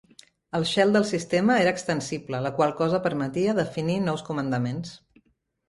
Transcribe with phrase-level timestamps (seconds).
[0.59, 4.99] El shell del sistema era extensible, la qual cosa permetia definir nous comandaments.